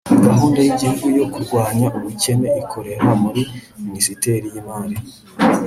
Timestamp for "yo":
1.17-1.25